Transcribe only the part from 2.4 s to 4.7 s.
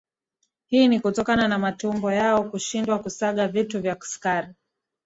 kushindwa kusaga vitu vya sukari